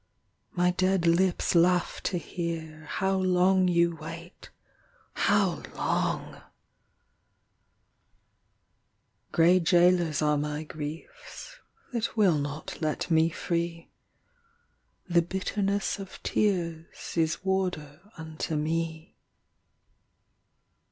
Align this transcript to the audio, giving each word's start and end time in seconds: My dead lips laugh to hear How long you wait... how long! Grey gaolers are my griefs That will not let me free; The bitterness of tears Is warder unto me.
My 0.53 0.71
dead 0.71 1.05
lips 1.05 1.53
laugh 1.53 2.01
to 2.05 2.17
hear 2.17 2.85
How 2.89 3.15
long 3.17 3.67
you 3.67 3.97
wait... 3.97 4.49
how 5.13 5.61
long! 5.75 6.41
Grey 9.31 9.59
gaolers 9.59 10.19
are 10.23 10.39
my 10.39 10.63
griefs 10.63 11.57
That 11.93 12.17
will 12.17 12.39
not 12.39 12.81
let 12.81 13.11
me 13.11 13.29
free; 13.29 13.91
The 15.07 15.21
bitterness 15.21 15.99
of 15.99 16.19
tears 16.23 17.15
Is 17.15 17.45
warder 17.45 18.01
unto 18.17 18.55
me. 18.55 19.15